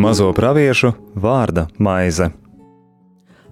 [0.00, 2.30] Mazo praviešu vārda maize.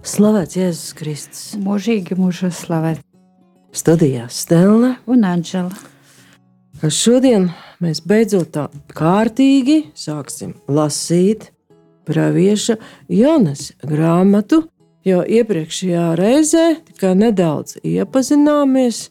[0.03, 1.43] Slavēts Jēzus Kristus.
[1.61, 3.03] Mūžīgi mūžos slavēt.
[3.71, 5.71] Studijā Stela un Anģela.
[6.81, 7.49] Šodien
[7.83, 8.65] mēs beidzot tā
[8.95, 11.51] kārtīgi sāksim lasīt
[12.09, 12.79] pravieša
[13.13, 14.63] Jonas grāmatu,
[15.05, 19.09] jo iepriekšējā reizē tikai nedaudz iepazināmies,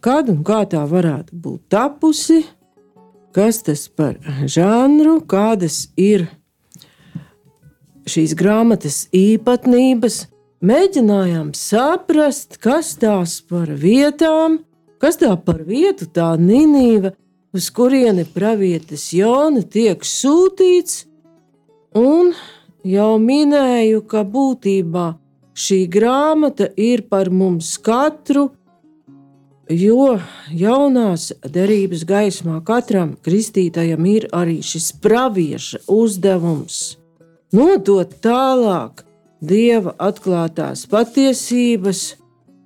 [0.00, 2.42] kad un kā tā varētu būt tapusi,
[3.36, 4.16] kas tas par
[4.48, 6.26] žanru, kādas ir
[8.06, 10.22] šīs grāmatas īpatnības,
[10.66, 14.60] mēģinājām saprast, kas tās par vietām,
[15.02, 17.12] kas tā par vietu tā Ninīva,
[17.56, 21.04] uz kurieni pravietis Jona tiek sūtīts,
[21.96, 22.32] un
[22.86, 25.08] jau minēju, ka būtībā
[25.56, 28.50] šī grāmata ir par mums katru,
[29.70, 30.18] jo
[30.52, 36.96] jaunās derības gaismā katram kristītājam ir arī šis pravieša uzdevums
[37.54, 39.04] nodot tālāk
[39.40, 42.16] dieva atklātās patiesības.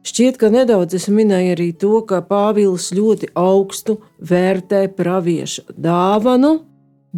[0.07, 6.55] Šķiet, ka nedaudz es minēju arī to, ka Pāvils ļoti augstu vērtē pravieša dāvanu,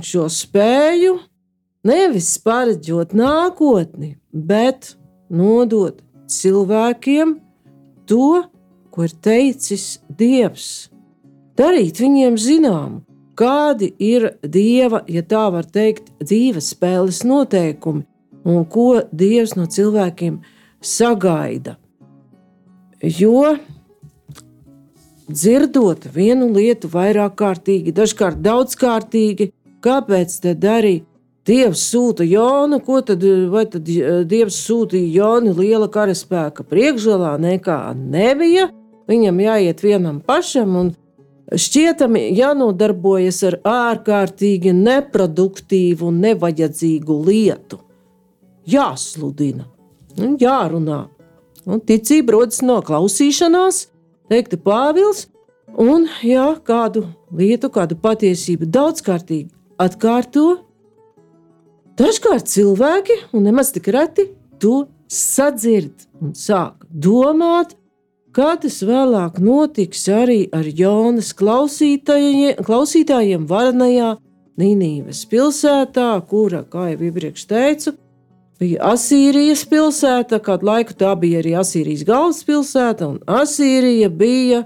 [0.03, 1.15] šo spēju
[1.87, 4.97] nevis paredzot nākotni, bet
[5.31, 7.37] nodot cilvēkiem
[8.11, 8.43] to,
[8.93, 10.91] ko ir teicis Dievs.
[11.59, 13.03] Darīt viņiem zināmu,
[13.37, 18.07] kādi ir dieva, ja tā var teikt, dzīves spēles noteikumi
[18.49, 20.41] un ko dievs no cilvēkiem
[20.83, 21.77] sagaida.
[23.03, 23.57] Jo
[25.29, 31.01] dzirdot vienu lietu vairāk kārtīgi, dažkārt daudzkārtīgi, kāpēc tad arī
[31.43, 33.89] Dievs sūta Jonu, ko tad, vai tad
[34.31, 38.69] Dievs sūtīja Jonu liela karaspēka priekšgalā, nekā nebija.
[39.11, 40.93] Viņam jāiet vienam pašam, un
[41.53, 47.81] šķietami jānodarbojas ar ārkārtīgi neproduktīvu un nevajadzīgu lietu.
[48.69, 49.67] Jāsludina,
[50.17, 51.03] jārunā.
[51.67, 53.87] Un ticība rodas no klausīšanās,
[54.31, 55.27] teikta Pāvils,
[55.79, 57.05] un jā, kādu
[57.35, 59.51] lietu, kādu patiesību daudzkārtīgi
[59.83, 60.47] atkārto.
[61.99, 64.31] Dažkārt cilvēki, un nemaz tik reti,
[64.63, 67.77] to sadzird un sāk domāt,
[68.33, 74.15] Kā tas vēlāk notiks arī ar Jonas klausītājiem, klausītājiem varanajā
[74.61, 77.93] Nīnības pilsētā, kura, kā jau iepriekš teicu,
[78.61, 84.63] bija Asīrijas pilsēta, kādu laiku tā bija arī Asīrijas galvaspilsēta, un Asīrija bija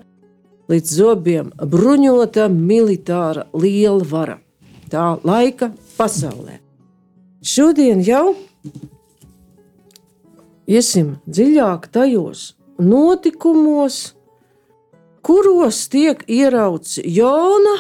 [0.71, 4.39] līdz zobiem bruņota militāra lielvara
[4.91, 6.61] tā laika pasaulē.
[7.43, 8.37] Šodien jau
[10.67, 14.15] iesim dziļāk tajos notikumos,
[15.27, 17.77] kuros tiek ierauts Jona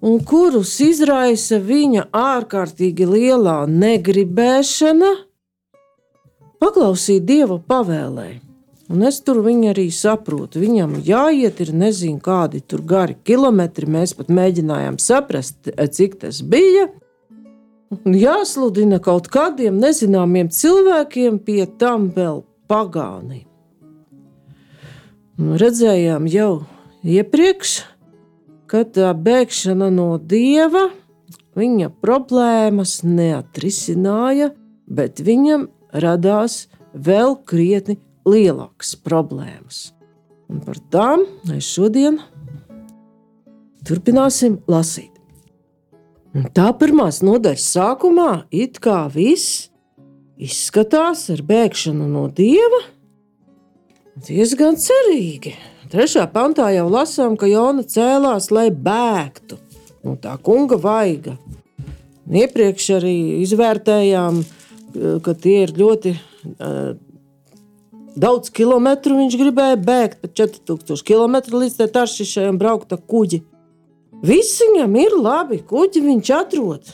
[0.00, 5.10] un kurus izraisa viņa ārkārtīgi lielā negribēšana
[6.60, 8.30] paklausīt dieva pavēlē.
[8.90, 10.58] Un es tur viņu arī saprotu.
[10.58, 13.86] Viņam jāiet, ir nezinu, kādi tur gari kilometri.
[13.86, 16.88] Mēs pat mēģinājām saprast, cik tas bija.
[17.90, 23.49] Un jāsludina kaut kādiem nezināmiem cilvēkiem, pie tam vēl pagāniem.
[25.40, 26.66] Redzējām jau
[27.00, 27.70] iepriekš,
[28.68, 30.90] ka tā bēgšana no dieva
[31.56, 34.50] viņa problēmas neatrisināja,
[34.84, 35.64] bet viņam
[35.96, 37.96] radās vēl krietni
[38.28, 39.94] lielākas problēmas.
[40.52, 42.20] Un par tām mēs šodien
[43.88, 45.14] turpināsim lasīt.
[46.36, 49.70] Un tā pirmās nodaļas sākumā it kā viss
[50.36, 52.84] izskatās ar bēgšanu no dieva,
[54.20, 55.54] Diezgan cerīgi.
[55.90, 59.56] Trešā pantā jau lasām, ka Jona cēlās, lai bēgtu
[60.04, 61.36] no tā kunga vaiga.
[62.30, 64.42] Iepriekš arī izvērtējām,
[65.24, 66.92] ka tie ir ļoti uh,
[68.20, 69.16] daudz kilometru.
[69.22, 73.40] Viņš gribēja bēgt pa 4000 km līdz Taršišai un braukt ar kuģi.
[74.26, 76.92] Viss viņam ir labi, kuģi viņš atrod.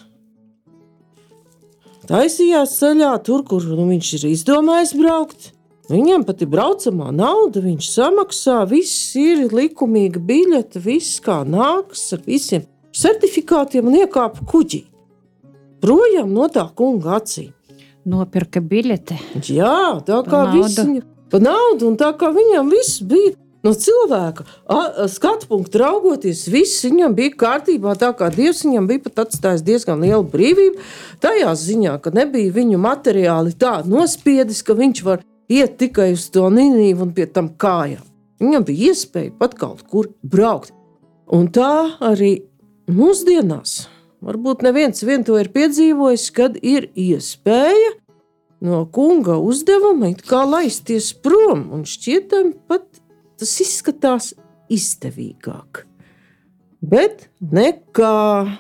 [2.07, 5.51] Taisījās ceļā tur, kur nu, viņš ir izdomājis braukt.
[5.87, 12.25] Viņam pat ir braucamā nauda, viņš samaksā, viss ir likumīga biļete, viss kā nāks ar
[12.27, 12.65] visiem
[12.97, 14.83] certifikātiem un iekāpa kuģī.
[15.85, 17.53] Projām no tā kunga acīm.
[18.07, 19.19] Nopirka biļeti.
[19.51, 23.37] Jā, tā kā viņi pa naudu, un tā kā viņam viss bija
[23.67, 24.47] no cilvēka
[25.11, 27.95] skatu punkta raugoties, viss viņam bija kārtībā.
[27.99, 30.83] Tā kā Dievs viņam bija pat atstājis diezgan lielu brīvību,
[31.23, 35.23] tajā ziņā, ka nebija viņu materiāli tā nospiedis, ka viņš var
[35.53, 38.05] iet tikai uz to nīnību un pie tam kājām.
[38.43, 40.75] Viņam bija iespēja pat kaut kur braukt.
[41.33, 42.47] Un tā arī
[42.93, 43.87] mūsdienās.
[44.27, 47.95] Varbūt neviens vien to ir piedzīvojis, kad ir iespēja
[48.67, 52.87] no kunga uzdevuma kā laisties prom, un šķietam pat
[53.37, 54.33] tas izskatās
[54.73, 55.85] izdevīgāk.
[56.81, 58.57] Bet nekā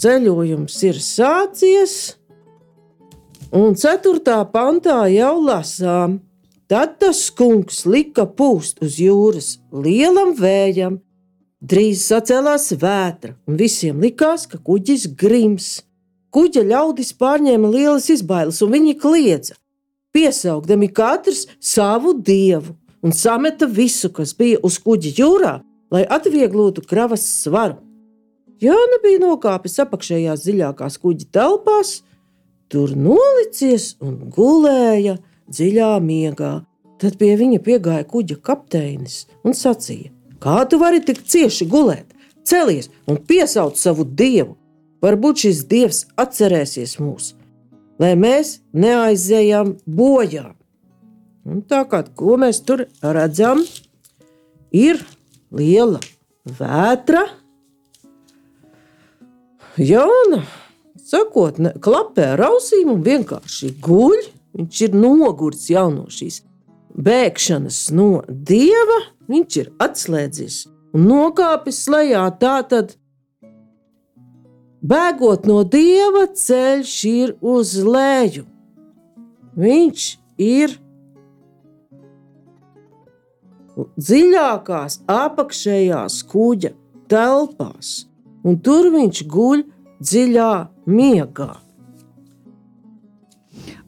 [0.00, 2.16] ceļojums ir sācies,
[3.52, 4.20] un 4.
[4.52, 6.20] pantā jau lasām,
[6.70, 11.00] tad tas kungs lika pūst uz jūras lielam vējam,
[11.64, 15.82] drīz sacēlās vētra, un visiem likās, ka kuģis grims.
[16.34, 19.54] Kuģa ļaudis pārņēma lielas izbailes, un viņi kliedza,
[20.14, 22.74] piesaukdami katrs savu dievu,
[23.04, 25.54] un sameta visu, kas bija uz kuģa jūrā,
[25.94, 27.78] lai atvieglotu kravas svaru.
[28.62, 32.00] Jāna bija nokāpis apakšējās dziļākās kuģa telpās,
[32.74, 35.14] tur nolicies un gulēja
[35.46, 36.54] dziļā miegā.
[36.98, 40.10] Tad pie viņa piegāja kuģa kapteinis un sacīja:
[40.42, 42.10] Kā tu vari tik cieši gulēt?
[42.44, 44.56] Celies un piesauc savu dievu!
[45.04, 47.34] Varbūt šis dievs atcerēsies mūs,
[48.00, 50.46] lai mēs neaizejam bojā.
[51.44, 53.60] Un tā kā ko mēs tur redzam,
[54.72, 55.02] ir
[55.52, 56.00] liela
[56.48, 57.26] vētra.
[59.76, 60.40] Jauna,
[61.04, 64.30] sakot, ne, klapē ar ausīm un vienkārši guļ.
[64.54, 66.42] Viņš ir noguris jau no šīs
[66.94, 69.00] bēgšanas no dieva.
[69.30, 70.60] Viņš ir atslēdzies
[70.94, 72.26] un nokāpis lejā.
[72.38, 72.94] Tā tad
[74.84, 78.42] Bēgot no dieva, ceļš ir uz leju.
[79.56, 80.08] Viņš
[80.44, 80.74] ir
[83.96, 86.74] dziļākās, apakšējās kuģa
[87.08, 87.94] telpās,
[88.44, 89.64] un tur viņš guļ
[90.04, 90.50] dziļā
[90.86, 91.50] miegā.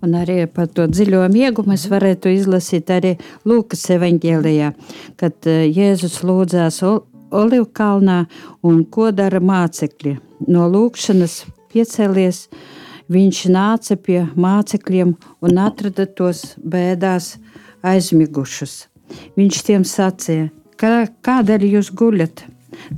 [0.05, 3.17] Un arī par to dziļo miegu mēs varētu izlasīt arī
[3.49, 4.73] Lūkas evanģēlijā,
[5.21, 6.83] kad eh, Jēzus lūdzās
[7.37, 8.19] Olivkalnā
[8.67, 10.17] un ko dara mācekļi.
[10.53, 11.41] No lūkšanas
[11.73, 12.45] piecēlies,
[13.13, 17.35] viņš nāca pie mācekļiem un atrada tos bēdās
[17.87, 18.85] aizmigušus.
[19.39, 22.45] Viņš tiem sacīja, ka kādēļ jūs guļat?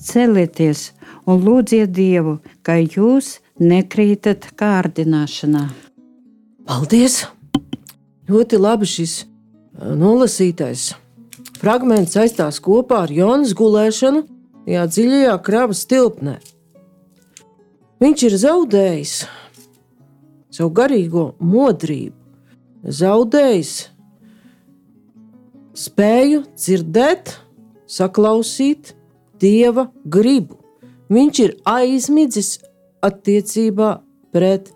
[0.03, 0.89] Celieties
[1.29, 5.67] un lūdziet Dievu, ka jūs nekrītat kārdināšanā.
[6.69, 7.27] Paldies!
[8.29, 10.91] Ļoti labi šis uh, nolasītais
[11.59, 14.25] fragments saistās kopā ar Jonas gulēšanu
[14.69, 16.37] tajā dziļajā kravas tilpnē.
[17.99, 19.15] Viņš ir zaudējis
[20.55, 22.15] savu garīgo modrību,
[22.85, 23.73] zaudējis
[25.79, 27.33] spēju dzirdēt,
[27.89, 28.93] saklausīt
[29.41, 30.61] dieva gribu.
[31.09, 32.59] Viņš ir aizmidzis
[33.05, 33.99] attiecībā
[34.35, 34.73] pret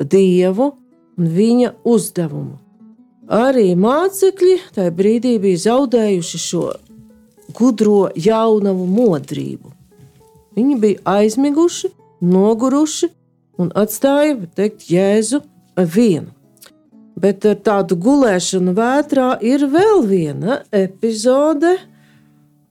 [0.00, 0.72] dievu
[1.18, 2.58] un viņa uzdevumu.
[3.24, 6.64] Arī mācekļi tajā brīdī bija zaudējuši šo
[7.56, 9.72] gudro jaunavu modrību.
[10.54, 11.90] Viņi bija aizmiguši,
[12.20, 13.08] noguruši
[13.60, 15.40] un atstāja teikt, Jēzu
[15.76, 16.32] vienu.
[17.20, 21.76] Bet ar tādu gulēšanu vētrā ir vēl viena epizode,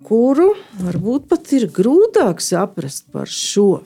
[0.03, 0.51] kuru
[0.83, 3.81] varbūt pat ir grūtāk saprast par šo.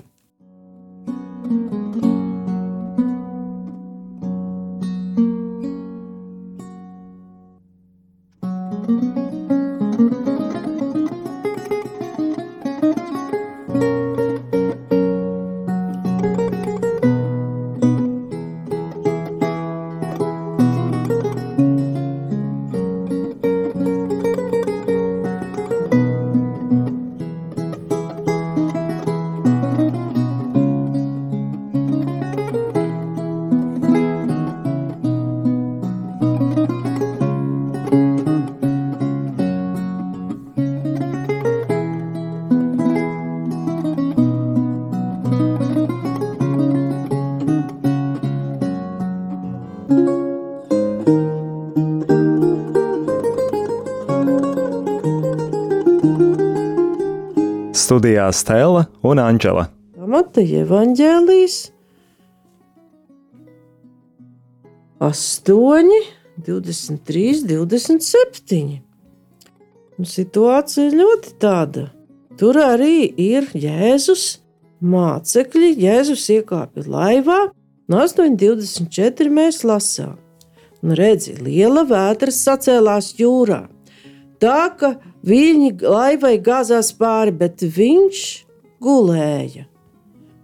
[57.98, 59.64] Studijā Stela un Anģela.
[59.98, 61.56] Mateja evaņģēlijas
[65.02, 65.96] 8,
[66.46, 68.60] 23, 27.
[69.98, 71.88] Un situācija ļoti tāda.
[72.38, 74.28] Tur arī ir Jēzus
[74.78, 75.74] mācekļi.
[75.82, 77.48] Jēzus iekāpa laivā,
[77.90, 80.14] no 8,24 mēs lasām.
[80.86, 83.64] Un redzi, liela vētra sacēlās jūrā.
[84.38, 88.22] Tā ka Viņi laivai gāzās pāri, bet viņš
[88.84, 89.66] gulēja.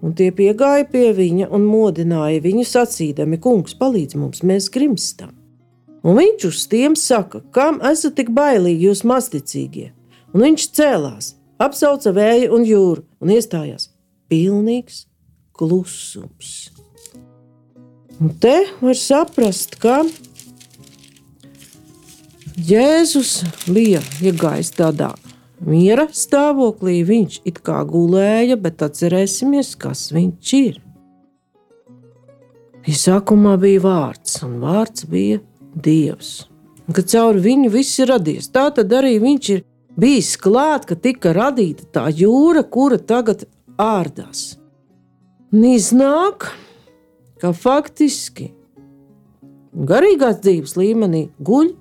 [0.04, 5.32] Un tie piegāja pie viņa un modināja viņu sacīdami: Kungs, palīdz mums, mēs grimstam.
[6.04, 9.94] Un viņš uz tiem saka, kam esat tik bailīgi, jūs masticīgie?
[10.36, 11.30] Un viņš cēlās,
[11.64, 13.88] apsauca vēju un jūru un iestājās.
[14.28, 15.06] Pilnīgs
[15.56, 16.74] klusums.
[18.20, 20.02] Un te var saprast, ka
[22.54, 25.10] Jēzus bija iegājis tādā
[25.66, 27.00] miera stāvoklī.
[27.08, 30.80] Viņš it kā gulēja, bet atcerēsimies, kas viņš ir.
[32.84, 35.40] Sākumā bija vārds, un vārds bija
[35.74, 36.44] Dievs.
[36.84, 39.64] Un, kad caur viņu viss ir radies, tā tad arī viņš ir
[39.98, 43.48] bijis klāt, ka tika radīta tā jūra, kura tagad
[43.82, 44.60] ārdās.
[45.54, 46.52] Un iznāk,
[47.42, 48.52] ka faktiski
[49.74, 51.72] garīgās dzīves līmenī guļ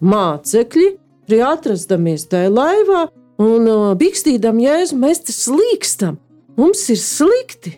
[0.00, 0.88] mācekļi,
[1.28, 3.06] arī atrastamies tajā laivā
[3.40, 6.18] un uh, bikstīdam jēzu, mēs te slīkstam.
[6.58, 7.76] Mums ir slikti,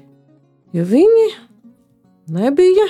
[0.74, 1.28] jo viņi
[2.32, 2.88] nebija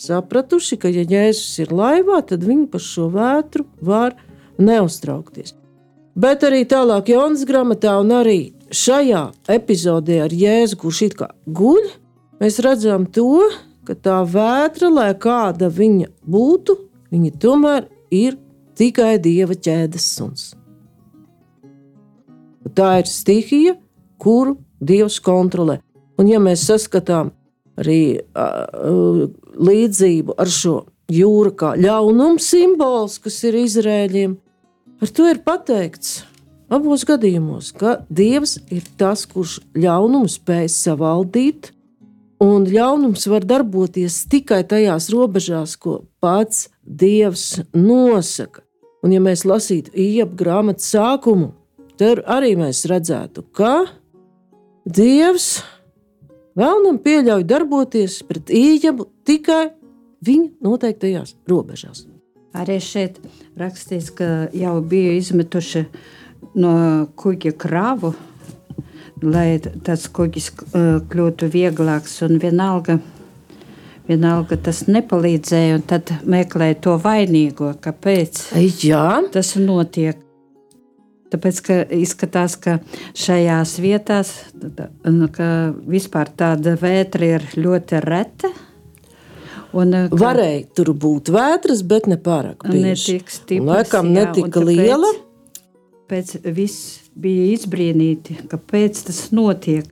[0.00, 4.16] sapratuši, ka, ja Jēzus ir laivā, tad viņi par šo vētru var
[4.60, 5.54] neuztraukties.
[6.20, 8.38] Bet arī tālāk Jonas grāmatā un arī
[8.74, 11.92] šajā epizodē ar Jēzu, kurš it kā guļ,
[12.42, 13.44] mēs redzam to,
[13.86, 16.76] ka tā vētra, lai kāda viņa būtu,
[17.12, 18.38] viņa tomēr ir
[18.78, 20.46] tikai dieva ķēdes suns.
[22.76, 23.74] Tā ir stihija,
[24.20, 25.80] kuru dievs kontrolē.
[26.20, 27.32] Un, ja mēs saskatām
[27.80, 29.26] arī uh,
[29.56, 30.76] līdzību ar šo
[31.10, 34.36] jūru kā ļaunuma simbols, kas ir Izrēļiem,
[35.00, 36.20] ar to ir pateikts
[36.70, 41.72] abos gadījumos, ka Dievs ir tas, kurš ļaunumu spēj savaldīt,
[42.40, 48.64] un ļaunums var darboties tikai tajās robežās, ko pats Dievs nosaka.
[49.00, 51.52] Un, ja mēs lasītu īņķa grāmatas sākumu,
[52.00, 53.86] tad arī mēs redzētu, ka
[54.84, 55.60] Dievs
[56.58, 59.62] vēlnam pieļauj darboties pret īņķu tikai
[60.26, 62.04] viņa noteiktajās robežās.
[62.56, 63.20] Arī šeit
[63.60, 65.84] rakstīts, ka jau bija izmetuši
[66.58, 66.72] no
[67.20, 68.12] kuģa kravu,
[69.22, 72.98] lai tas kuģis uh, kļūtu vieglāks un vienalga
[74.10, 78.48] Vienalga tas nepalīdzēja, un tad meklēja to vainīgo, kāpēc
[78.82, 79.20] Jā.
[79.30, 80.18] tas notiek.
[81.30, 82.80] Tāpēc, ka izskatās, ka
[83.14, 84.32] šajās vietās
[85.36, 85.46] ka
[85.86, 88.50] vispār tāda vētra ir ļoti reta.
[89.78, 93.20] Un, ka, Varēja tur būt vētras, bet ne pārāk bieži.
[93.62, 95.12] Laikam netika jā, liela.
[96.10, 99.86] Pēc viss bija izbrīnīti, kāpēc tas notiek.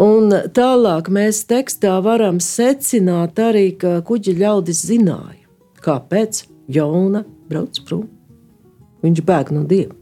[0.00, 5.44] Un tālāk mēs tekstā varam secināt arī, ka kuģi ļaudis zināja,
[5.84, 6.42] kāpēc
[6.74, 8.08] Jona brauc prom.
[9.04, 9.94] Viņš bēg no dieva.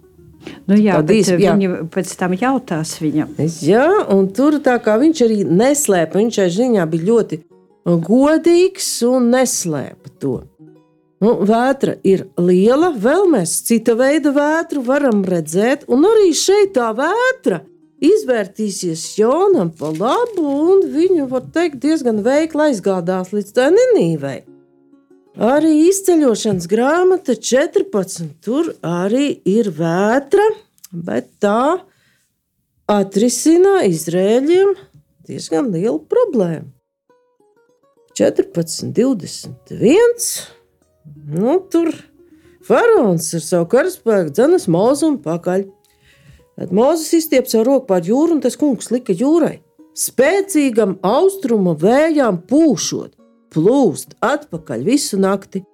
[0.66, 1.52] Nu jā, īsti, jā.
[1.54, 3.34] viņi pēc tam jautās viņam.
[3.62, 7.38] Jā, un tur tā kā viņš arī neslēpa, viņš šai ziņā bija ļoti
[7.84, 10.38] godīgs un neslēpa to.
[11.22, 16.88] Nu, vētra ir liela, vēl mēs cita veida vētru varam redzēt, un arī šeit tā
[16.98, 17.60] vētra
[18.02, 24.40] izvērtīsies Jonam pa labu, un viņu, var teikt, diezgan veikli aizgādās līdz tā nenīvei.
[25.32, 28.34] Arī izceļošanas grāmata 14.
[28.44, 30.44] Tur arī ir vētra,
[30.92, 31.80] bet tā
[32.90, 34.74] atrisina Izrēļiem
[35.28, 36.68] diezgan lielu problēmu.
[38.18, 40.26] 14, 21.
[41.32, 41.94] Nu, tur
[42.66, 45.64] faraons ar savu karaspēku dzenas mūzu un pakaļ.
[46.58, 49.60] Tad Mozus izstiep savu roku pār jūru, un tas kungs lika jūrai.
[49.96, 53.12] Spēcīgam austrumu vējām pūšot,
[53.52, 55.64] plūst atpakaļ visu nakti.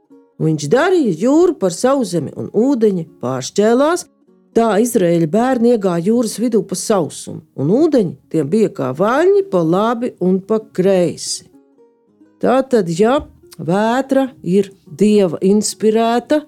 [0.42, 4.06] Viņš darīja jūru par sauszemi, un ūdeņi pāršķēlās.
[4.54, 9.62] Tā Izraēļa bērni iegāja jūras vidū pa sausumu, un ūdeņi tiem bija kā vaļņi pa
[9.62, 11.46] labi un pa kreisi.
[12.42, 13.18] Tā tad, ja
[13.58, 16.40] vētra ir dieva inspirēta,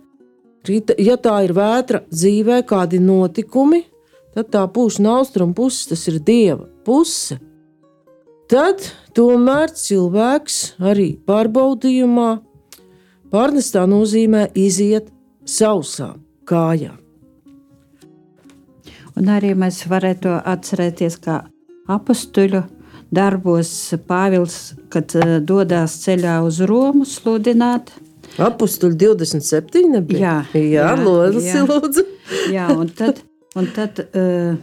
[0.98, 3.84] ja tā ir vētra dzīvē, kādi notikumi,
[4.34, 7.38] tad tā pūš no austrumu puses, tas ir dieva puse.
[8.50, 8.82] Tad
[9.14, 12.30] tomēr cilvēks arī pārbaudījumā
[13.30, 15.12] pārnestā nozīmē iziet
[15.46, 16.18] sausām
[16.50, 16.98] kājām.
[19.18, 21.42] Un arī mēs varētu atcerēties, kā
[21.90, 22.64] apstuļu
[23.14, 23.70] darbos
[24.06, 24.58] Pāvils,
[24.90, 27.92] kad eh, dodas ceļā uz Romu sludināt.
[28.40, 29.90] Apstuļu 27.
[29.90, 30.20] Nebija.
[30.22, 32.06] Jā, jā, jā, lūdzu, lūdzu.
[32.54, 33.18] jā, un tad
[33.58, 34.54] Un tad, uh,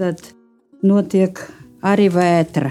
[0.00, 0.22] tad
[0.80, 1.42] notiek
[1.84, 2.70] arī vētra.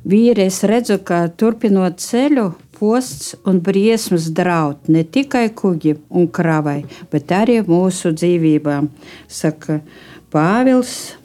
[0.00, 2.46] Vīri, es redzu, ka turpinot ceļu,
[2.80, 6.78] posts un briesmas draud ne tikai kuģi un kravai,
[7.12, 8.88] bet arī mūsu dzīvībām,
[9.28, 9.82] saka
[10.32, 11.19] Pāvils.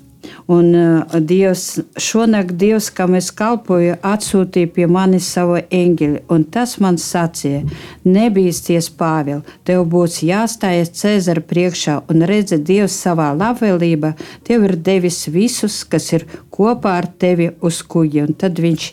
[0.52, 6.78] Un uh, Dievs, šonakt Dievs, kam es kalpoju, atsūtīja pie manis savu eņģeli, un tas
[6.84, 7.64] man sacīja,
[8.06, 14.14] nebīsties Pāvil, tev būs jāstājas Cēzara priekšā, un redzi, Dievs savā labvēlībā
[14.46, 18.26] tev ir devis visus, kas ir kopā ar tevi uz kuģi.
[18.28, 18.92] Un tad viņš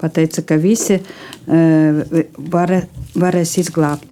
[0.00, 2.20] pateica, ka visi uh,
[2.52, 2.76] var,
[3.14, 4.06] varēs izglābt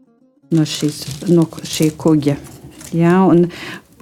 [0.54, 2.36] no, šīs, no šī kuģa.
[2.94, 3.48] Ja, un,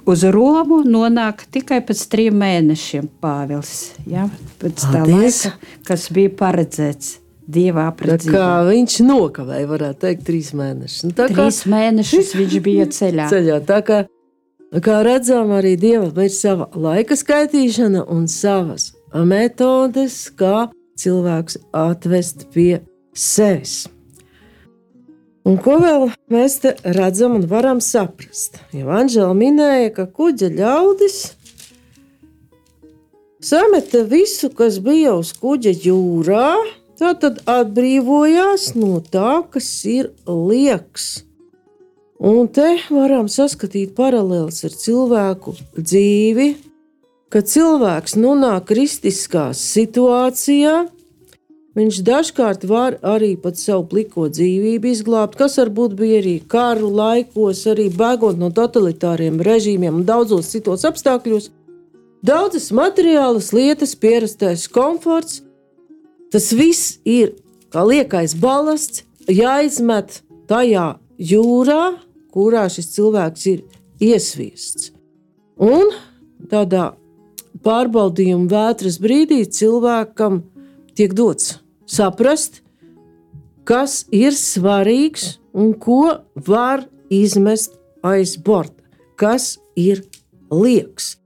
[0.09, 3.91] uz Romu nonāk tikai pēc trim mēnešiem Pāvils.
[4.09, 4.27] Ja,
[4.61, 5.43] pēc tā Paldies.
[5.45, 8.31] laika, kas bija paredzēts Dieva apredzībā.
[8.37, 11.03] kā viņš nokavēja, varētu teikt, trīs mēnešus.
[11.09, 13.25] Nu, tā kā Trīs mēnešus viņš bija ceļā.
[13.33, 13.57] ceļā.
[13.67, 13.97] Tā kā,
[14.79, 20.69] kā redzam, arī Dievam ir sava laika skaitīšana un savas metodes, kā
[20.99, 22.79] cilvēks atvest pie
[23.13, 23.89] sevis.
[25.43, 26.61] Un ko vēl mēs
[26.95, 28.61] redzam un varam saprast?
[28.71, 31.17] Anģela minēja, ka kuģa ļaudis
[33.43, 36.47] sameta visu, kas bija uz kuģa jūrā,
[36.99, 41.25] tā tad atbrīvojās no tā, kas ir lieks.
[42.23, 46.53] Un te varam saskatīt paralēlus ar cilvēku dzīvi,
[47.33, 50.85] kad cilvēks nonāk kristiskā situācijā.
[51.73, 57.63] Viņš dažkārt var arī pat savu pliko dzīvību izglābt, kas varbūt bija arī karu laikos,
[57.71, 61.49] arī bēgot no totalitāriem režīmiem un daudzos citos apstākļos.
[62.23, 65.41] Daudzas materiālas lietas, pierastais komforts,
[66.29, 67.33] tas viss ir
[67.73, 70.85] kā liekais balasts, jāizmet tajā
[71.17, 71.95] jūrā,
[72.29, 73.65] kurā šis cilvēks ir
[73.97, 74.91] iesviests.
[75.57, 75.89] Un
[76.53, 76.91] tādā
[77.65, 80.43] pārbaudījuma vētras brīdī cilvēkam
[80.93, 82.61] tiek dots saprast,
[83.67, 88.83] kas ir svarīgs un ko var izmest aiz borta,
[89.15, 90.03] kas ir
[90.51, 91.17] lieks.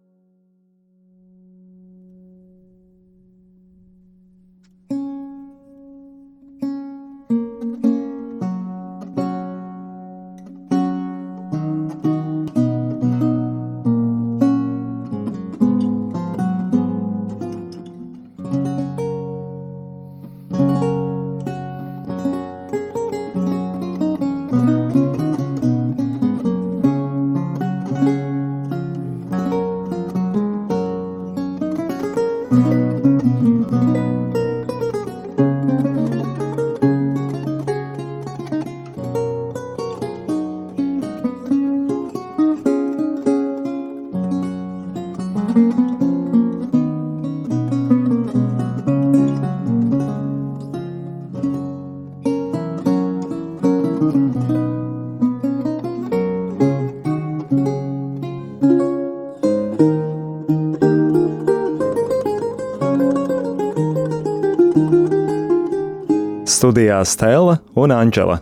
[66.98, 68.42] Studijā Stela un Anģela.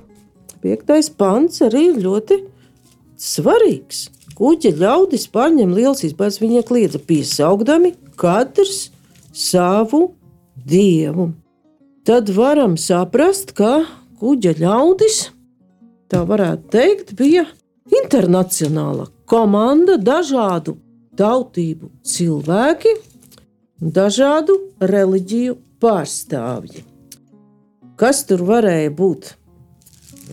[0.62, 2.40] Piektais pants arī ir ļoti
[3.18, 4.10] svarīgs.
[4.36, 8.92] Kuģa ļaudis paņem liels izbērs, viņa kliedza piesaugdami katrs
[9.34, 10.14] savu
[10.56, 11.34] dievu.
[12.06, 13.86] Tad varam saprast, ka
[14.20, 15.32] kuģa ļaudis,
[16.12, 17.46] tā varētu teikt, bija
[18.02, 20.78] internacionāla komanda, dažādu
[21.18, 22.98] tautību cilvēki,
[23.80, 26.95] dažādu reliģiju pārstāvji.
[27.96, 29.30] Kas tur varēja būt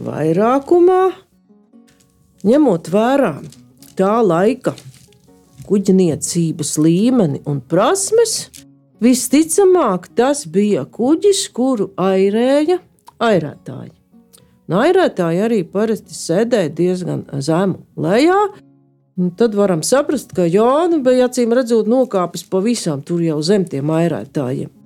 [0.03, 1.03] vairākumā,
[2.43, 3.37] ņemot vērā
[3.95, 4.73] tā laika
[5.69, 8.51] kuģniecības līmeni un prasmes,
[9.03, 12.81] visticamāk tas bija kuģis, kuru airēja
[13.23, 13.95] airētāji.
[14.67, 18.43] Un airētāji arī parasti sēdēja diezgan zemu lejā.
[19.39, 24.82] Tad varam saprast, ka Jānis bija acīm redzot nokāpis pavisam tur jau zem tiem airētājiem.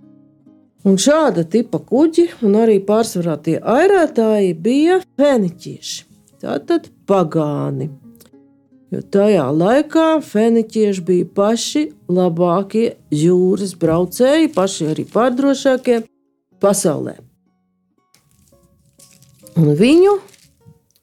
[0.87, 6.05] Un šāda tipa kuģi, un arī pārsvarā tie airētāji, bija feniķieši.
[6.45, 7.89] Tātad pagāni.
[8.95, 15.97] Jo tajā laikā feniķieši bija paši labākie jūras braucēji, paši arī pārdrošākie
[16.63, 17.17] pasaulē.
[19.59, 20.15] Un viņu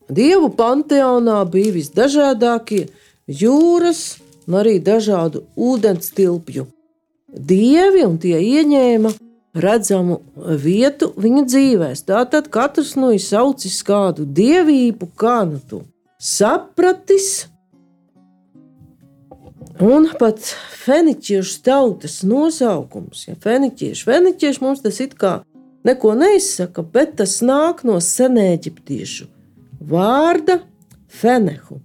[0.07, 2.85] dievu panteonā bija visdažādākie
[3.27, 4.05] jūras
[4.47, 6.69] un arī dažādu ūdens tilpju
[7.33, 9.11] dievi, un tie ieņēma
[9.53, 10.19] redzamu
[10.59, 12.03] vietu viņa dzīvēs.
[12.09, 15.83] Tātad katrs no viņiem saucis kādu dievību, kā nu to
[16.17, 17.47] sapratis.
[19.83, 20.39] Un pat
[20.83, 25.39] feniķiešu tautas nosaukums, ja feniķieši, feniķieši mums tas it kā
[25.87, 29.25] neko neizsaka, bet tas nāk no senēģiptiešu
[29.89, 30.59] vārda
[31.09, 31.79] fenehu,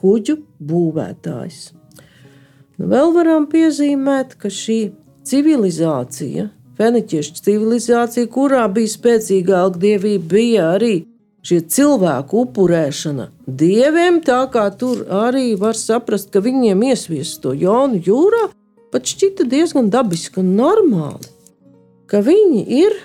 [0.00, 1.60] kuģu būvētājs.
[2.80, 4.80] Vēl varam piezīmēt, ka šī
[5.28, 6.48] civilizācija,
[6.80, 10.94] feniķiešu civilizācija, kurā bija spēcīga algdievība, bija arī
[11.46, 18.00] šie cilvēku upurēšana dieviem, tā kā tur arī var saprast, ka viņiem iesviest to jaunu
[18.04, 18.48] jūrā,
[18.92, 21.30] pat šķita diezgan dabiski un normāli,
[22.10, 22.96] ka viņi ir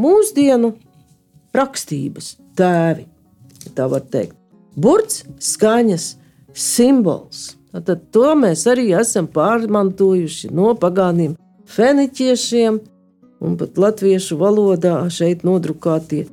[0.00, 0.74] mūsdienu
[1.56, 3.06] rakstības tēvi,
[3.76, 4.36] tā var teikt.
[4.72, 6.14] Burts, skaņas,
[6.56, 7.52] simbols.
[7.72, 11.36] Tad to mēs arī esam pārmantojuši no pagāniem
[11.72, 12.80] feniķiešiem,
[13.42, 16.26] un pat latviešu valodā šeit nodrukātie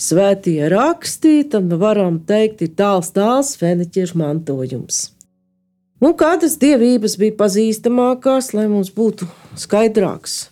[0.00, 5.02] svētie rakstī, tad varam teikt, ir tāls, tāls feniķiešu mantojums.
[6.02, 9.28] Nu, kādas dievības bija pazīstamākās, lai mums būtu
[9.60, 10.48] skaidrāks,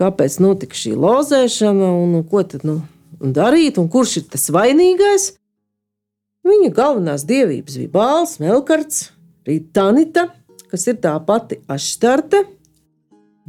[0.00, 2.80] kāpēc notika šī lozēšana un ko tad nu,
[3.20, 5.34] darīt, un kurš ir tas vainīgais?
[6.46, 9.10] Viņa galvenās dievības bija Bāls, Melkards,
[9.46, 10.30] Ritanita,
[10.72, 12.46] kas ir tā pati Aštarte,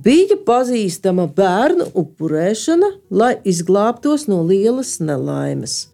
[0.04, 5.92] bija pazīstama bērnu upurēšana, lai izglābtos no lielas nelaimes.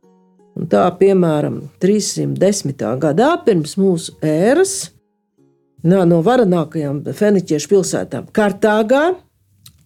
[0.57, 2.83] Un tā, piemēram, 310.
[3.01, 4.89] gadā pirms mūsu ēras,
[5.85, 9.05] nā, no varenākajām feniķiešu pilsētām, Kartāgā,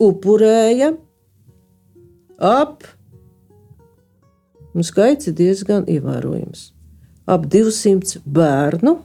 [0.01, 0.93] upurēja
[2.39, 2.87] ap,
[4.71, 6.69] un skaits ir diezgan ievērojams,
[7.27, 9.01] ap 200 bērnu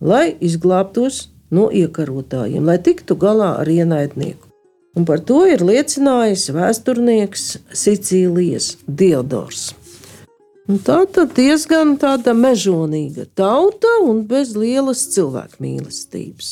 [0.00, 4.48] lai izglābtos no iekarotājiem, lai tiktu galā ar ienaidnieku.
[4.98, 9.68] Un par to ir liecinājis vēsturnieks Sicīlijas Diodors.
[10.70, 16.50] Un tā tad diezgan tāda mežonīga tauta un bez lielas cilvēku mīlestības.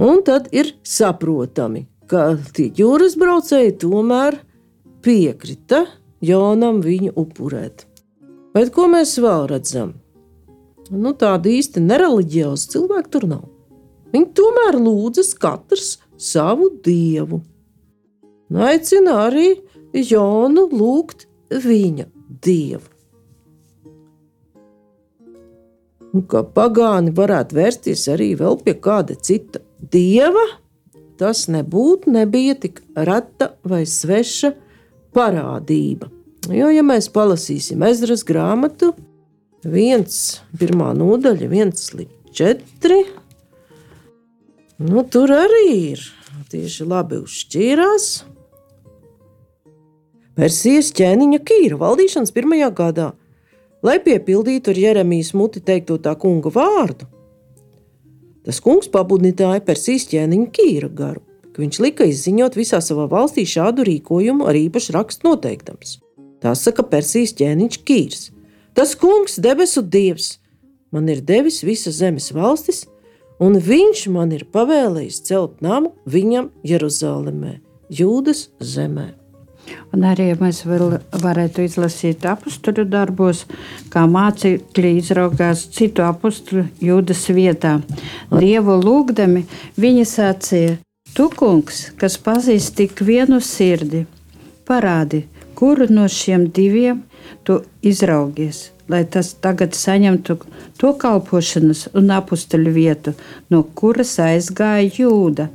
[0.00, 4.38] Un tad ir saprotami, ka tie jūras braucēji tomēr
[5.04, 5.84] piekrita
[6.24, 7.84] Jonam viņu upurēt.
[8.56, 9.92] Bet ko mēs vēl redzam?
[10.92, 13.44] Nu, tādi īsti nereliģiozi cilvēki tur nav.
[14.14, 17.40] Viņi tomēr lūdzas katrs savu dievu.
[18.54, 19.54] Aicina arī
[19.94, 22.06] Jonu lūgt viņa
[22.44, 22.90] dievu.
[26.14, 29.58] Un kā pagāni varētu vērsties arī pie kāda cita
[29.90, 30.44] dieva,
[31.18, 34.52] tas nebūtu nebija tik reta vai sveša
[35.14, 36.10] parādība.
[36.52, 38.92] Jo, ja mēs palasīsim ezras grāmatu,
[39.68, 43.00] viens, pirmā nodaļa, viens līdz četri.
[44.82, 46.04] Nu, tur arī ir
[46.50, 48.08] tieši labi uzšķīrās.
[50.34, 53.12] Persijas ķēniņa Kīra valdīšanas pirmajā gadā,
[53.86, 57.06] lai piepildītu ar Jeremijas muti teikto tā kunga vārdu.
[58.44, 61.22] Tas kungs pabudināja Persijas ķēniņa Kīra garu,
[61.54, 66.00] ka viņš lika izziņot visā savā valstī šādu rīkojumu ar īpašu rakstu noteiktams.
[66.42, 68.33] Tā saka Persijas ķēniņš Kīrs.
[68.74, 70.38] Tas kungs, debesu dievs,
[70.90, 72.84] man ir devis visas zemes valstis,
[73.38, 77.60] un viņš man ir pavēlējis celt namu viņam Jeruzalemē,
[77.94, 79.12] Jūdas zemē.
[79.94, 83.44] Un arī mēs varētu izlasīt apakstu darbos,
[83.92, 87.78] kā mācekļi izraugās citu apakstu jūdas vietā.
[88.32, 89.44] Dievu lūgdami
[89.80, 90.76] viņi sacīja:
[91.14, 94.04] Tu, kungs, kas pazīst tik vienu sirdi,
[94.66, 95.22] parādi,
[95.56, 97.02] kuru no šiem diviem
[97.44, 100.38] tu izraugies, lai tas tagad saņemtu
[100.80, 103.14] to kalpošanas un apstuļu vietu,
[103.50, 105.48] no kuras aizgāja jūda.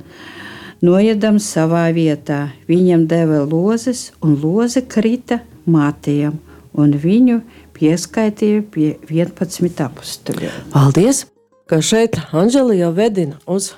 [0.80, 6.38] Noiedams savā vietā, viņam deva lozes, un loze krita mātiem,
[6.72, 7.42] un viņu
[7.76, 10.72] pieskaitīja pie 11 apstuļiem.
[10.72, 11.26] Paldies!
[11.70, 13.68] Ka šeit Anģelija vedina uz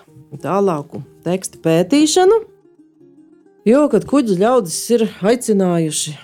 [0.41, 2.39] tālāku tekstu pētīšanu,
[3.69, 6.19] jo, kad kuģi ļaudis ir aicinājuši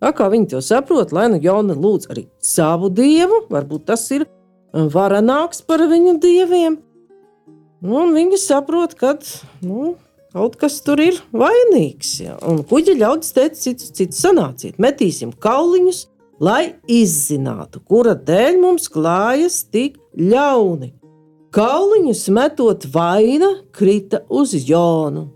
[0.00, 4.24] Tā kā viņi to saprot, lai nu jauna lūdz arī savu dievu, varbūt tas ir
[4.72, 6.78] varenāks par viņu dieviem.
[7.84, 9.12] Un viņi saprot, ka
[9.60, 9.94] nu,
[10.32, 12.14] kaut kas tur ir vainīgs.
[12.24, 12.38] Ja.
[12.48, 16.06] Un kuģi ļaudis teica, citu, citu sanāciet, metīsim kauliņus,
[16.40, 20.94] lai izzinātu, kura dēļ mums klājas tik ļauni.
[21.52, 25.26] Kauliņus metot vaina krita uz Jonu.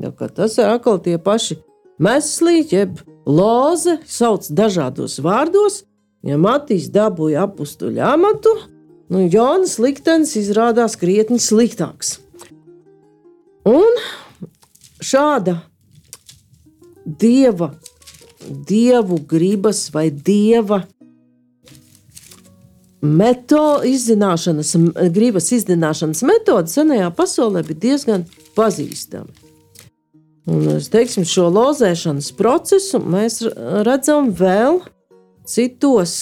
[0.00, 1.58] Ja, tas ir atkal tie paši
[2.00, 5.82] meslī, jeb Loze sauc dažādos vārdos,
[6.24, 8.54] ja Matīs dabūja apstuļu amatu,
[9.12, 12.16] nu Jonas liktenis izrādās krietni sliktāks.
[13.68, 14.00] Un
[15.04, 15.58] šāda
[17.04, 17.74] dieva,
[18.48, 20.80] dievu gribas vai dieva
[23.00, 24.74] meto, izzināšanas,
[25.12, 29.39] gribas izzināšanas metode senajā pasaulē bija diezgan pazīstama.
[30.48, 33.42] Un, teiksim, šo lozēšanas procesu mēs
[33.86, 34.80] redzam vēl
[35.48, 36.14] citos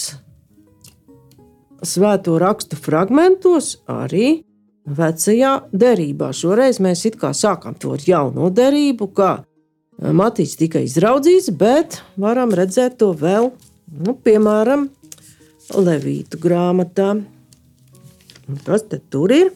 [1.87, 4.41] svēto rakstu fragmentos, arī
[4.89, 6.33] vecajā derībā.
[6.35, 9.33] Šoreiz mēs it kā sākam to jauno derību, kā
[9.99, 13.51] Matīs tika izraudzīts, bet varam redzēt to vēl,
[13.99, 14.87] nu, piemēram,
[15.69, 17.11] Levītu grāmatā.
[18.49, 19.51] Un kas tad tur ir?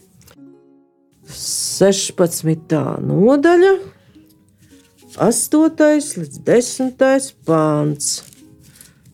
[1.32, 2.74] 16.
[3.06, 3.70] nodaļa,
[5.12, 6.16] 8.
[6.16, 7.32] līdz 10.
[7.44, 8.22] pāns.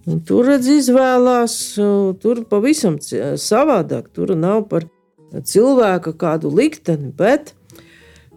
[0.07, 1.55] Un tur redz, izvēlās,
[2.23, 4.07] tur pavisam savādāk.
[4.15, 4.87] Tur nav par
[5.35, 7.53] cilvēka kādu likteni, bet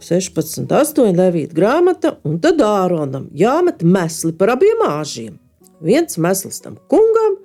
[0.02, 5.38] 16, 8 levīta grāmata, un tad Āronam jāmet mesli par abiem āžiem.
[5.86, 7.38] Viens mesls tam kungam,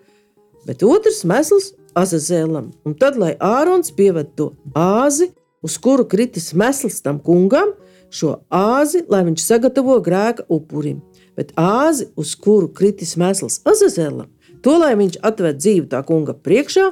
[0.64, 2.72] bet otrs mesls Azazēlam.
[2.88, 5.29] Un tad, lai Ārons pieved to āzi,
[5.64, 7.76] uz kuru kritis mesls tam kungam,
[8.11, 11.03] šo āzi, lai viņš sagatavo grēka upurim.
[11.37, 14.31] Bet āzi, uz kuru kritis mesls Azazēlam,
[14.64, 16.90] to lai viņš atved dzīvi tā kunga priekšā,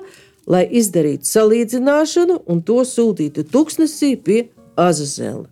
[0.50, 4.42] lai izdarītu salīdzināšanu un to sūtītu tuksnesī pie
[4.76, 5.46] Azazela.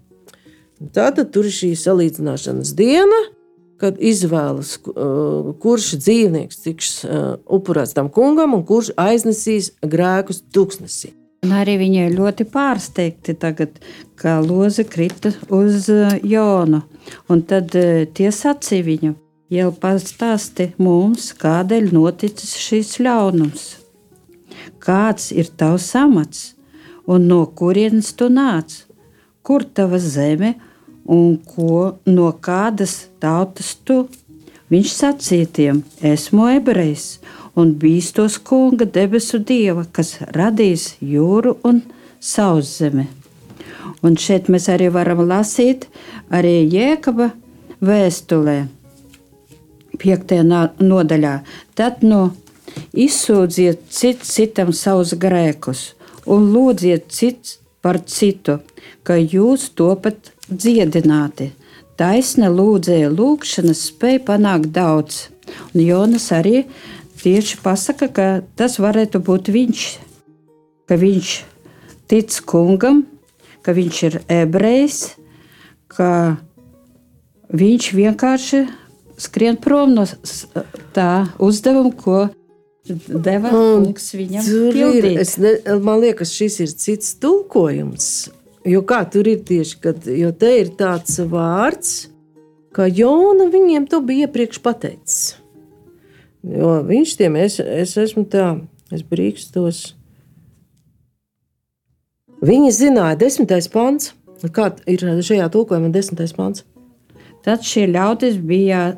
[0.93, 3.21] Tātad tur ir šī salīdzināšanas diena,
[3.81, 6.91] kad izvēlas, kurš dzīvnieks tiks
[7.51, 11.15] upurēts tam kungam un kurš aiznesīs grēkus tuksnesī.
[11.43, 13.81] Un arī viņi ir ļoti pārsteigti tagad,
[14.15, 16.85] ka loze krita uz uh, Jonu.
[17.27, 17.75] Un tad
[18.15, 19.17] tie sacīja viņu,
[19.51, 23.65] jau pastāsti mums, kādēļ noticis šīs ļaunums.
[24.83, 26.53] Kāds ir tavs amats?
[27.11, 28.85] Un no kurienes tu nāc,
[29.43, 30.55] kur tava zeme?
[31.11, 34.05] Un ko, no kādas tautas tu.
[34.71, 37.17] Viņš sacīja tiem: Esmu ebrejs
[37.57, 41.83] un bīstos kunga debesu dieva, kas radīs jūru un
[42.21, 43.09] sauszemi.
[44.03, 45.87] Un šeit mēs arī varam lasīt
[46.33, 47.31] arī Jēkaba
[47.83, 48.57] vēstulē,
[50.03, 50.39] 5.
[50.83, 51.35] nodaļā.
[51.79, 52.23] Tad no
[52.93, 55.93] Izsūdziet cits citam savus grēkus
[56.27, 58.61] un lūdziet cits par citu,
[59.03, 61.51] ka jūs topat dziedināti.
[61.99, 65.29] Taisna lūdzēja lūgšanas spēja panākt daudz.
[65.75, 66.63] Un Jonas arī
[67.23, 68.27] tieši pasaka, ka
[68.59, 69.87] tas varētu būt viņš,
[70.91, 71.33] ka viņš
[72.11, 73.05] tic kungam,
[73.63, 75.15] ka viņš ir ebrejs,
[75.93, 76.37] ka
[77.53, 78.63] viņš vienkārši
[79.23, 80.07] skrien prom no
[80.97, 81.11] tā
[81.43, 82.29] uzdevuma, ko
[82.87, 84.47] deva kungs viņam.
[84.75, 85.11] Ir,
[85.45, 85.53] ne,
[85.85, 88.09] man liekas, šis ir cits tulkojums.
[88.69, 92.09] Jo kā tur ir tieši, kad te ir tāds vārds,
[92.75, 95.23] ka Jona viņiem to bija iepriekš pateicis.
[96.43, 98.57] Jo viņš tiem, es, es esmu tā,
[98.91, 99.93] es brīkstos.
[102.43, 104.11] Viņi zināja, desmitais pants,
[104.51, 106.65] kā ir šajā tulkojumā desmitais pants.
[107.47, 108.89] Tad šie ļaudis bija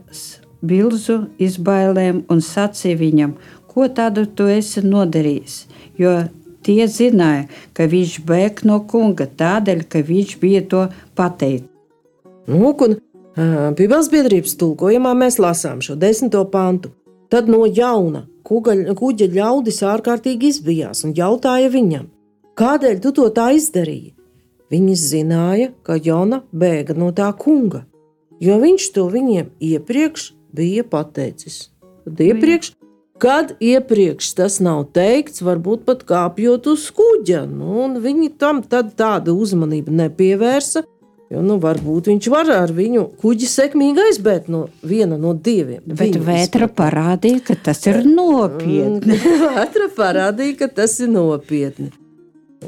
[0.64, 3.36] bilzu izbailēm un sacīja viņam,
[3.68, 5.58] ko tādu tu esi nodarījis?
[6.00, 6.16] Jo
[6.64, 11.68] tie zināja, ka viņš bēg no kunga tādēļ, ka viņš bija to pateicis.
[12.48, 12.98] Nu, un
[13.74, 16.92] Bībeles biedrības tulkojumā mēs lasām šo desmito pantu.
[17.32, 22.10] Tad no jauna kuģa, kuģa ļaudis ārkārtīgi izbijās un jautāja viņam,
[22.58, 24.14] kādēļ tu to tā izdarīji?
[24.72, 27.84] Viņi zināja, ka Jona bēga no tā kunga,
[28.42, 31.68] jo viņš to viņiem iepriekš bija pateicis.
[32.04, 32.74] Tad iepriekš
[33.18, 39.94] Kad iepriekš tas nav teikts, varbūt pat kāpjot uz kuģa, nu, viņi tam tādu uzmanību
[40.00, 40.82] nepievērsa.
[41.32, 45.80] Jo, nu, varbūt viņš var ar viņu kuģi sekmīgi aizbēgt no viena no dieviem.
[45.88, 49.16] Bet vētra parādīja, ka tas ir nopietni.
[49.48, 51.90] vētra parādīja, ka tas ir nopietni.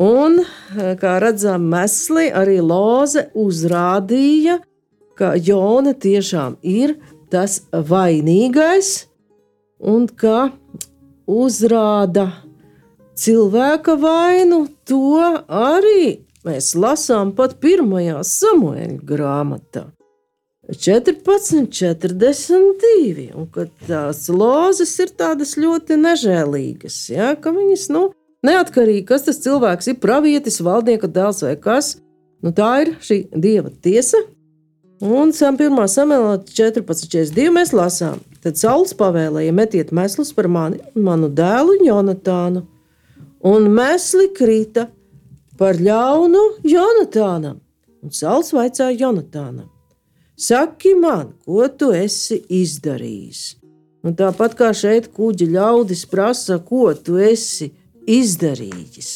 [0.02, 0.40] Un,
[1.00, 4.58] kā redzam, mesli arī loze uzrādīja,
[5.16, 6.96] ka Jona tiešām ir
[7.32, 9.06] tas vainīgais,
[9.80, 10.50] un ka
[11.26, 12.28] uzrāda
[13.16, 19.86] cilvēka vainu, to arī mēs lasām pat pirmajā samuēļa grāmatā.
[20.66, 23.28] 14, 42.
[23.38, 28.08] Un ka tās lozes ir tādas ļoti nežēlīgas, ja, ka viņas, nu,
[28.46, 31.92] neatkarīgi, kas tas cilvēks ir, pravietis, valdnieka dēls vai kas,
[32.42, 34.24] nu, tā ir šī dieva tiesa.
[35.06, 35.76] Un 1.
[35.92, 42.60] samēlā 14.42 mēs lasām, Tad Sauls pavēlēja metiet meslus par mani un manu dēlu Jonatānu,
[43.42, 44.84] un mesli krita
[45.58, 47.60] par ļaunu Jonatānam.
[48.04, 49.68] Un Sauls vaicāja Jonatānam:
[50.36, 53.56] Saki man, ko tu esi izdarījis?
[54.06, 57.72] Un tāpat kā šeit kuģi ļaudis prasa, ko tu esi
[58.06, 59.12] izdarījis.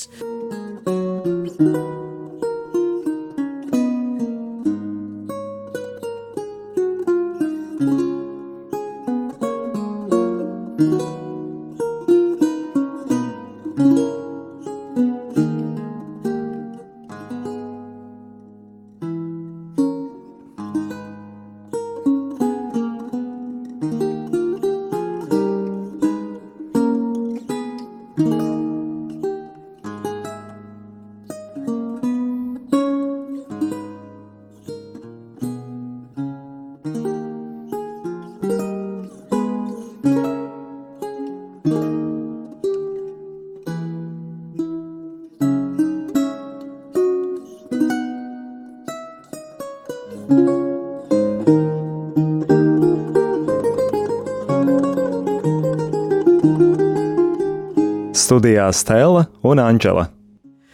[58.31, 60.05] Studijā Stela un Anģela.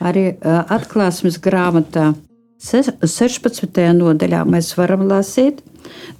[0.05, 2.11] Arī atklāsmes grāmatā
[2.61, 3.79] 16.
[3.97, 5.63] nodaļā mēs varam lasīt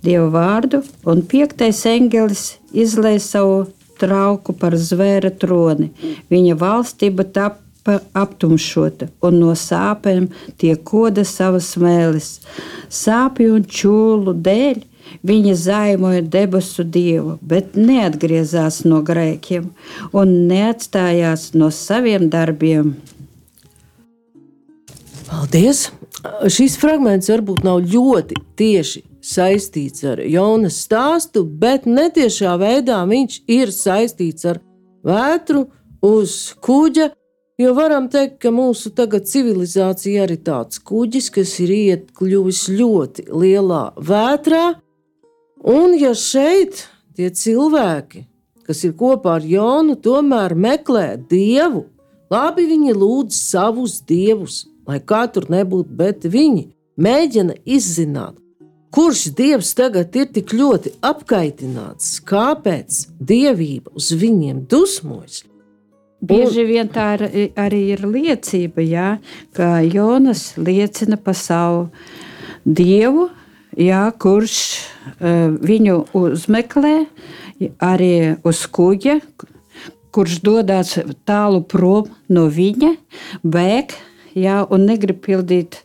[0.01, 3.59] Dievu vārdu, un piektais eņģelis izlēja savu
[4.01, 5.91] trauku par zvēra troni.
[6.33, 12.39] Viņa valstība tapa aptumšota, un no sāpēm tie koda savas mēlis.
[12.89, 14.81] Sāpju un čūlu dēļ
[15.27, 19.71] Viņa zaimoja debesu dievu, bet neatgriezās no grēkiem
[20.17, 22.97] un neatstājās no saviem darbiem.
[25.27, 25.89] Paldies!
[26.51, 33.73] Šis fragments varbūt nav ļoti tieši saistīts ar Jonas stāstu, bet netiešā veidā viņš ir
[33.75, 34.61] saistīts ar
[35.07, 35.67] vētru
[36.07, 37.11] uz kuģa.
[37.57, 43.85] Jo varam teikt, ka mūsu tagad civilizācija arī tāds kuģis, kas ir iekļuvis ļoti lielā
[43.97, 44.65] vētrā,
[45.63, 48.25] un ja šeit tie cilvēki,
[48.67, 51.87] kas ir kopā ar Jonu, tomēr meklē dievu,
[52.33, 56.67] labi viņi lūdz savus dievus, lai kā tur nebūtu, bet viņi
[57.01, 58.39] mēģina izzināt,
[58.95, 65.45] kurš dievs tagad ir tik ļoti apkaitināts, kāpēc dievība uz viņiem dusmojas.
[66.27, 69.09] Bieži vien tā ir, arī ir liecība, jā,
[69.55, 71.83] ka Jonas liecina par savu
[72.65, 73.29] dievu,
[73.77, 74.57] jā, kurš
[75.21, 76.97] uh, viņu uzmeklē
[77.83, 79.21] arī uz kuģa,
[80.17, 80.97] kurš dodas
[81.29, 82.95] tālu prom no viņa,
[83.45, 83.93] bēg
[84.37, 85.83] jā, un negrib pildīt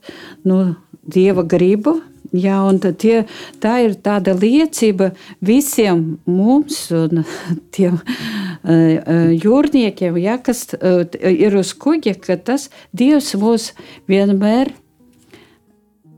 [0.48, 2.00] nu, dieva gribu.
[2.32, 2.62] Jā,
[2.96, 3.26] tie,
[3.60, 5.10] tā ir tāda liecība
[5.44, 7.26] visiem mums, un
[7.76, 10.70] tiem uh, jūrniekiem, jā, kas
[11.20, 13.74] ir uz kuģa, ka tas Dievs mūs
[14.08, 14.72] vienmēr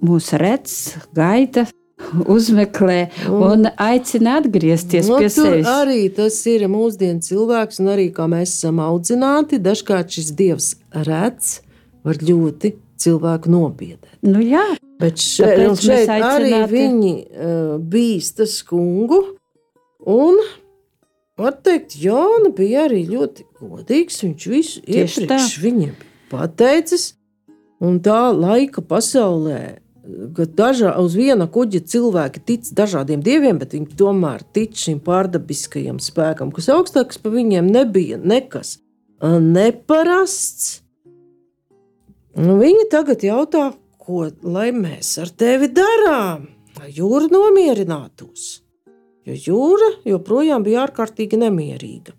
[0.04, 0.76] mūs redz,
[1.16, 1.66] gaida,
[2.36, 3.00] uzmeklē
[3.32, 5.68] un aicina atgriezties nu, pie sevis.
[5.70, 10.74] Arī tas ir mūsdienu cilvēks, un arī kā mēs esam audzināti, dažkārt šis Dievs
[11.08, 11.60] redz,
[12.04, 14.18] var ļoti cilvēku nobiedēt.
[14.26, 14.66] Nu, jā.
[15.02, 19.20] Bet šeit, šeit arī viņi uh, bīstas kungu.
[20.08, 20.38] Un,
[21.40, 24.22] var teikt, Jāna bija arī ļoti godīgs.
[24.24, 25.64] Viņš visu Tieši iepriekš tā.
[25.64, 25.94] viņiem
[26.32, 27.14] pateicis.
[27.84, 29.83] Un tā laika pasaulē,
[30.36, 36.02] kad dažā, uz viena kuģa cilvēki tic dažādiem dieviem, bet viņi tomēr tic šim pārdabiskajam
[36.04, 38.78] spēkam, kas augstāks par viņiem nebija nekas
[39.24, 40.82] neparasts.
[42.36, 43.70] Nu, viņi tagad jautā,
[44.02, 48.64] ko lai mēs ar tevi darām, lai jūra nomierinātos.
[49.24, 52.18] Jo jūra joprojām bija ārkārtīgi nemierīga.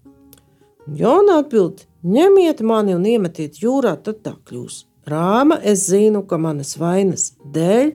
[0.97, 4.85] Jona atbild: ņemiet mani un iemetiet jūrā, tad tā kļūs.
[5.05, 7.93] Rāma, es zinu, ka manas vainas dēļ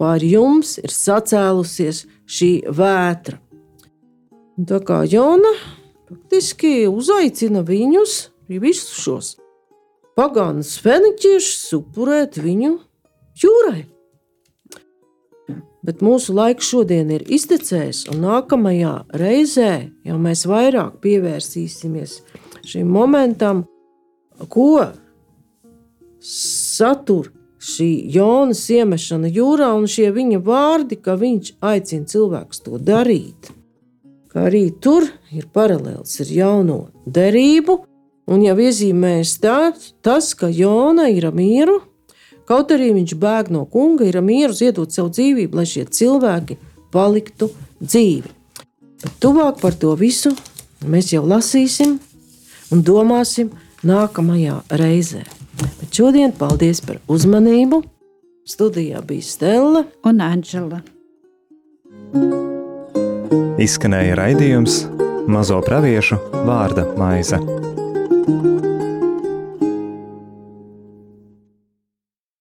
[0.00, 3.38] pār jums ir sacēlusies šī vētra.
[4.60, 5.52] Un tā kā Jona
[6.08, 8.16] faktiski uzaicina viņus,
[8.50, 9.30] visus šos
[10.18, 12.74] pagānus feniķiešus upurēt viņu
[13.40, 13.86] jūrai.
[15.80, 19.72] Bet mūsu laiks šodien ir iztecējis, un nākamajā reizē
[20.04, 22.18] jau mēs vairāk pievērsīsimies
[22.68, 23.64] šim momentam,
[24.52, 24.90] ko
[26.20, 27.30] satur
[27.60, 33.52] šī Jonas iemešana jūrā un šie viņa vārdi, ka viņš aicina cilvēkus to darīt.
[34.30, 37.80] Kā arī tur ir paralēls ar jauno derību,
[38.30, 39.56] Un jau iezīmējas tā,
[40.06, 41.80] tas, ka Jona ir mieru,
[42.46, 46.58] kaut arī viņš bēg no kunga, ir mieru ziedot savu dzīvību, lai šie cilvēki
[46.94, 47.50] paliktu
[47.82, 48.30] dzīvi.
[49.02, 50.30] Bet tuvāk par to visu
[50.86, 51.98] mēs jau lasīsim
[52.70, 53.50] un domāsim
[53.82, 55.24] nākamajā reizē.
[55.62, 57.82] Bet šodien paldies par uzmanību.
[58.48, 60.80] Studijā bija Stela un Anģela.
[63.60, 64.84] Izskanēja raidījums
[65.30, 66.16] Mazo praviešu
[66.48, 67.38] vārda maize.